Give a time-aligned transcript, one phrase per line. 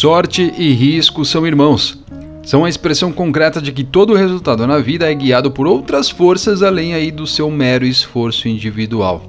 [0.00, 2.02] Sorte e risco são irmãos.
[2.42, 6.62] São a expressão concreta de que todo resultado na vida é guiado por outras forças
[6.62, 9.22] além aí do seu mero esforço individual.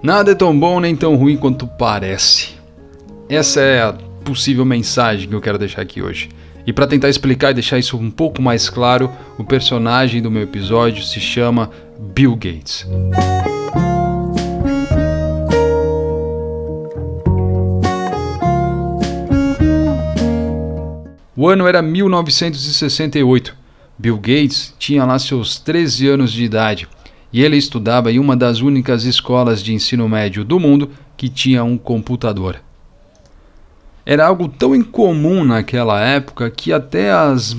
[0.00, 2.50] Nada é tão bom nem tão ruim quanto parece.
[3.28, 3.92] Essa é a
[4.24, 6.28] possível mensagem que eu quero deixar aqui hoje.
[6.64, 10.42] E para tentar explicar e deixar isso um pouco mais claro, o personagem do meu
[10.42, 11.68] episódio se chama
[11.98, 12.86] Bill Gates.
[21.50, 23.54] Ano era 1968.
[23.98, 26.88] Bill Gates tinha lá seus 13 anos de idade
[27.32, 31.62] e ele estudava em uma das únicas escolas de ensino médio do mundo que tinha
[31.62, 32.60] um computador.
[34.06, 37.56] Era algo tão incomum naquela época que até as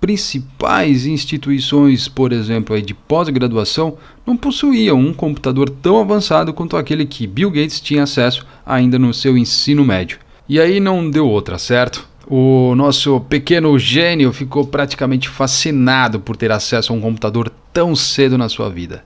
[0.00, 7.26] principais instituições, por exemplo, de pós-graduação, não possuíam um computador tão avançado quanto aquele que
[7.26, 10.18] Bill Gates tinha acesso ainda no seu ensino médio.
[10.48, 12.08] E aí não deu outra, certo?
[12.32, 18.38] O nosso pequeno gênio ficou praticamente fascinado por ter acesso a um computador tão cedo
[18.38, 19.02] na sua vida.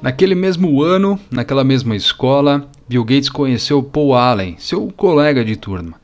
[0.00, 6.00] Naquele mesmo ano, naquela mesma escola, Bill Gates conheceu Paul Allen, seu colega de turma.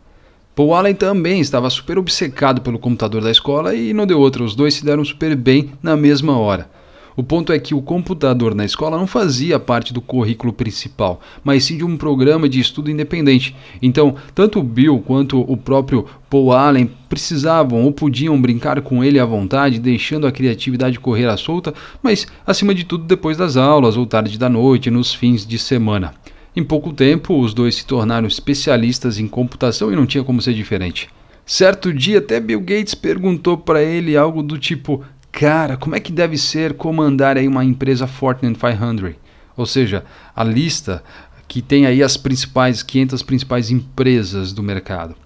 [0.54, 4.54] Paul Allen também estava super obcecado pelo computador da escola e não deu outra, os
[4.54, 6.68] dois se deram super bem na mesma hora.
[7.16, 11.64] O ponto é que o computador na escola não fazia parte do currículo principal, mas
[11.64, 13.54] sim de um programa de estudo independente.
[13.82, 19.18] Então, tanto o Bill quanto o próprio Paul Allen precisavam ou podiam brincar com ele
[19.18, 23.96] à vontade, deixando a criatividade correr à solta, mas acima de tudo depois das aulas
[23.96, 26.14] ou tarde da noite, nos fins de semana.
[26.54, 30.54] Em pouco tempo, os dois se tornaram especialistas em computação e não tinha como ser
[30.54, 31.08] diferente.
[31.46, 36.12] Certo dia, até Bill Gates perguntou para ele algo do tipo: Cara, como é que
[36.12, 39.14] deve ser comandar aí uma empresa Fortune 500?
[39.56, 41.02] Ou seja, a lista
[41.46, 45.16] que tem aí as principais 500 principais empresas do mercado.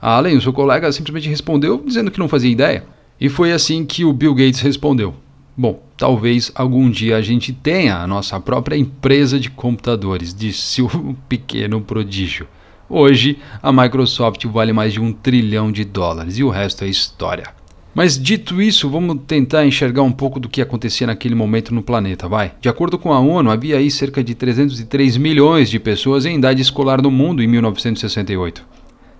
[0.00, 2.84] Além, o seu colega simplesmente respondeu dizendo que não fazia ideia.
[3.20, 5.14] E foi assim que o Bill Gates respondeu:
[5.56, 11.16] Bom, talvez algum dia a gente tenha a nossa própria empresa de computadores, disse o
[11.28, 12.48] pequeno prodígio.
[12.88, 17.61] Hoje, a Microsoft vale mais de um trilhão de dólares e o resto é história.
[17.94, 22.26] Mas dito isso, vamos tentar enxergar um pouco do que acontecia naquele momento no planeta,
[22.26, 22.54] vai.
[22.58, 26.62] De acordo com a ONU, havia aí cerca de 303 milhões de pessoas em idade
[26.62, 28.64] escolar no mundo em 1968.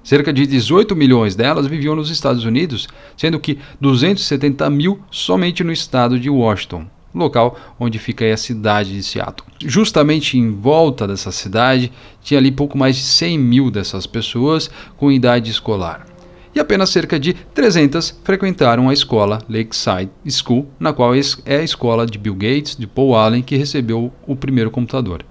[0.02, 5.70] Cerca de 18 milhões delas viviam nos Estados Unidos, sendo que 270 mil somente no
[5.70, 9.46] estado de Washington, local onde fica a cidade de Seattle.
[9.60, 15.12] Justamente em volta dessa cidade, tinha ali pouco mais de 100 mil dessas pessoas com
[15.12, 16.11] idade escolar
[16.54, 22.06] e apenas cerca de 300 frequentaram a escola Lakeside School, na qual é a escola
[22.06, 25.24] de Bill Gates, de Paul Allen, que recebeu o primeiro computador.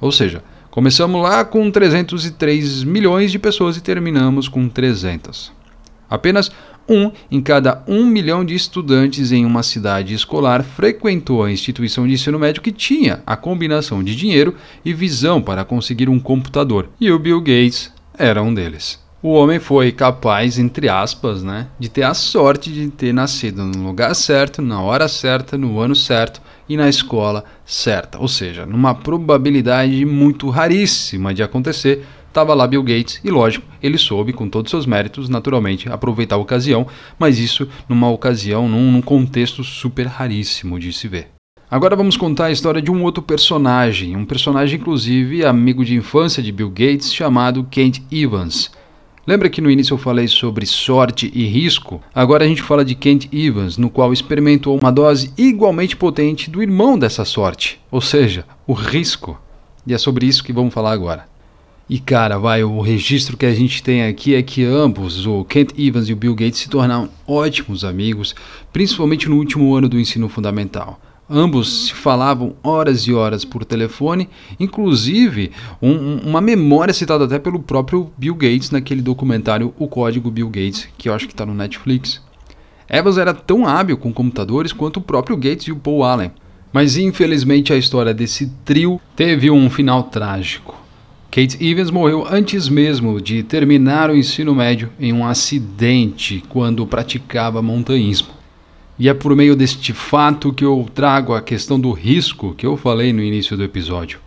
[0.00, 5.52] Ou seja, começamos lá com 303 milhões de pessoas e terminamos com 300.
[6.08, 6.50] Apenas
[6.88, 12.12] um em cada um milhão de estudantes em uma cidade escolar frequentou a instituição de
[12.12, 14.54] ensino médio que tinha a combinação de dinheiro
[14.84, 19.58] e visão para conseguir um computador, e o Bill Gates era um deles o homem
[19.58, 24.60] foi capaz, entre aspas, né, de ter a sorte de ter nascido no lugar certo,
[24.60, 28.18] na hora certa, no ano certo e na escola certa.
[28.18, 33.96] Ou seja, numa probabilidade muito raríssima de acontecer, estava lá Bill Gates e, lógico, ele
[33.96, 36.86] soube, com todos os seus méritos, naturalmente, aproveitar a ocasião,
[37.18, 41.28] mas isso numa ocasião, num, num contexto super raríssimo de se ver.
[41.70, 46.42] Agora vamos contar a história de um outro personagem, um personagem inclusive amigo de infância
[46.42, 48.70] de Bill Gates, chamado Kent Evans.
[49.26, 51.98] Lembra que no início eu falei sobre sorte e risco?
[52.14, 56.62] Agora a gente fala de Kent Evans, no qual experimentou uma dose igualmente potente do
[56.62, 59.40] irmão dessa sorte, ou seja, o risco.
[59.86, 61.26] E é sobre isso que vamos falar agora.
[61.88, 65.70] E cara, vai, o registro que a gente tem aqui é que ambos, o Kent
[65.78, 68.34] Evans e o Bill Gates, se tornaram ótimos amigos,
[68.74, 71.00] principalmente no último ano do ensino fundamental.
[71.28, 74.28] Ambos se falavam horas e horas por telefone,
[74.60, 80.48] inclusive um, uma memória citada até pelo próprio Bill Gates naquele documentário O Código Bill
[80.48, 82.20] Gates, que eu acho que está no Netflix.
[82.88, 86.30] Evans era tão hábil com computadores quanto o próprio Gates e o Paul Allen.
[86.70, 90.84] Mas infelizmente a história desse trio teve um final trágico.
[91.30, 97.62] Kate Evans morreu antes mesmo de terminar o ensino médio em um acidente quando praticava
[97.62, 98.28] montanhismo.
[98.96, 102.76] E é por meio deste fato que eu trago a questão do risco que eu
[102.76, 104.20] falei no início do episódio.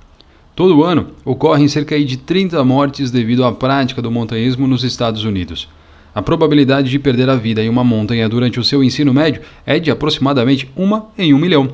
[0.53, 5.69] Todo ano ocorrem cerca de 30 mortes devido à prática do montanhismo nos Estados Unidos.
[6.13, 9.79] A probabilidade de perder a vida em uma montanha durante o seu ensino médio é
[9.79, 11.69] de aproximadamente uma em um milhão.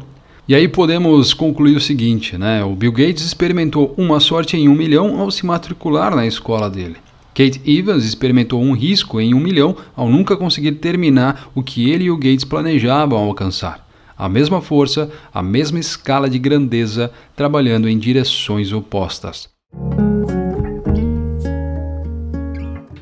[0.47, 2.63] E aí podemos concluir o seguinte, né?
[2.63, 6.97] O Bill Gates experimentou uma sorte em um milhão ao se matricular na escola dele.
[7.33, 12.05] Kate Evans experimentou um risco em um milhão ao nunca conseguir terminar o que ele
[12.05, 13.87] e o Gates planejavam alcançar.
[14.15, 19.49] A mesma força, a mesma escala de grandeza, trabalhando em direções opostas.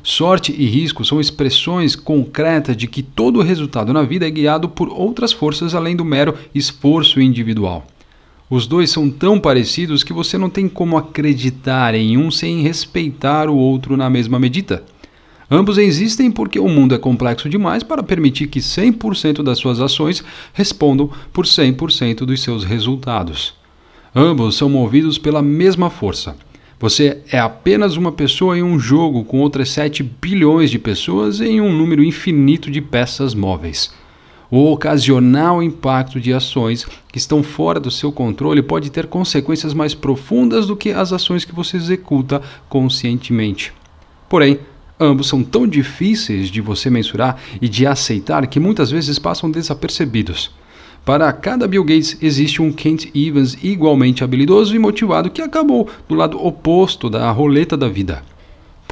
[0.02, 4.88] Sorte e risco são expressões concretas de que todo resultado na vida é guiado por
[4.88, 7.86] outras forças além do mero esforço individual.
[8.54, 13.48] Os dois são tão parecidos que você não tem como acreditar em um sem respeitar
[13.48, 14.84] o outro na mesma medida.
[15.50, 20.22] Ambos existem porque o mundo é complexo demais para permitir que 100% das suas ações
[20.52, 23.54] respondam por 100% dos seus resultados.
[24.14, 26.36] Ambos são movidos pela mesma força
[26.82, 31.60] você é apenas uma pessoa em um jogo com outras 7 bilhões de pessoas em
[31.60, 33.94] um número infinito de peças móveis.
[34.54, 39.94] O ocasional impacto de ações que estão fora do seu controle pode ter consequências mais
[39.94, 43.72] profundas do que as ações que você executa conscientemente.
[44.28, 44.58] Porém,
[45.00, 50.50] ambos são tão difíceis de você mensurar e de aceitar que muitas vezes passam desapercebidos.
[51.02, 56.14] Para cada Bill Gates existe um Kent Evans igualmente habilidoso e motivado que acabou do
[56.14, 58.22] lado oposto da roleta da vida.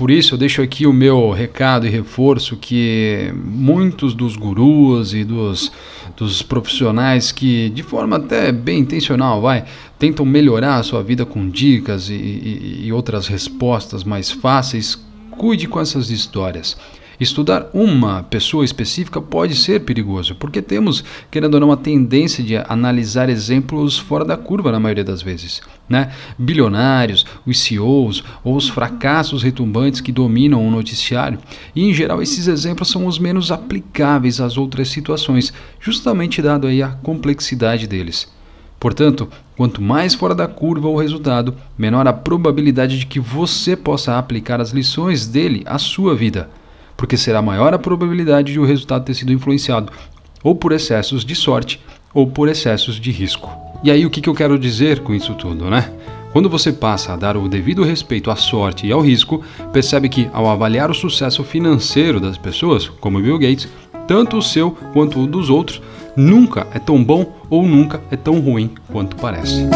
[0.01, 5.25] Por isso eu deixo aqui o meu recado e reforço que muitos dos gurus e
[5.25, 5.71] dos,
[6.17, 9.67] dos profissionais que, de forma até bem intencional, vai,
[9.99, 14.99] tentam melhorar a sua vida com dicas e, e, e outras respostas mais fáceis,
[15.33, 16.79] cuide com essas histórias.
[17.21, 22.57] Estudar uma pessoa específica pode ser perigoso, porque temos, querendo ou não, uma tendência de
[22.57, 25.61] analisar exemplos fora da curva na maioria das vezes.
[25.87, 26.11] Né?
[26.39, 31.39] Bilionários, os CEOs ou os fracassos retumbantes que dominam o noticiário.
[31.77, 36.83] E, em geral, esses exemplos são os menos aplicáveis às outras situações, justamente dado aí
[36.83, 38.33] a complexidade deles.
[38.79, 39.29] Portanto,
[39.59, 44.59] quanto mais fora da curva o resultado, menor a probabilidade de que você possa aplicar
[44.59, 46.49] as lições dele à sua vida
[47.01, 49.91] porque será maior a probabilidade de o resultado ter sido influenciado
[50.45, 51.81] ou por excessos de sorte
[52.13, 53.51] ou por excessos de risco.
[53.83, 55.91] E aí o que, eu quero dizer com isso tudo, né?
[56.31, 59.43] Quando você passa a dar o devido respeito à sorte e ao risco,
[59.73, 63.67] percebe que, ao avaliar o sucesso financeiro das pessoas, como Bill Gates,
[64.07, 65.81] tanto o seu quanto o dos outros,
[66.15, 69.67] nunca é tão bom ou nunca é tão ruim quanto parece.